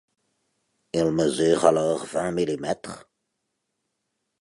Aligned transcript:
Ils 0.93 1.11
mesurent 1.11 1.65
alors 1.65 2.05
vingt 2.07 2.31
millimètres. 2.31 3.07